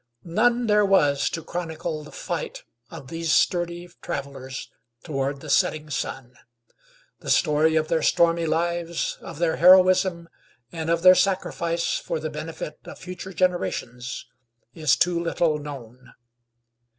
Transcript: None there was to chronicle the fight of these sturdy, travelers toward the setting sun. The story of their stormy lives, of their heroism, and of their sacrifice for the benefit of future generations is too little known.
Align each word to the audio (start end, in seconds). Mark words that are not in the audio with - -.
None 0.23 0.65
there 0.65 0.83
was 0.83 1.29
to 1.29 1.43
chronicle 1.43 2.03
the 2.03 2.11
fight 2.11 2.63
of 2.89 3.09
these 3.09 3.31
sturdy, 3.31 3.87
travelers 4.01 4.67
toward 5.03 5.41
the 5.41 5.47
setting 5.51 5.91
sun. 5.91 6.33
The 7.19 7.29
story 7.29 7.75
of 7.75 7.87
their 7.87 8.01
stormy 8.01 8.47
lives, 8.47 9.19
of 9.21 9.37
their 9.37 9.57
heroism, 9.57 10.27
and 10.71 10.89
of 10.89 11.03
their 11.03 11.13
sacrifice 11.13 11.99
for 11.99 12.19
the 12.19 12.31
benefit 12.31 12.79
of 12.83 12.97
future 12.97 13.31
generations 13.31 14.25
is 14.73 14.95
too 14.95 15.19
little 15.19 15.59
known. 15.59 16.11